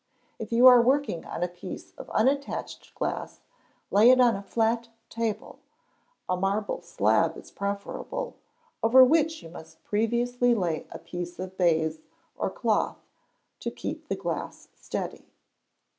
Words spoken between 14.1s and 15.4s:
glass steady.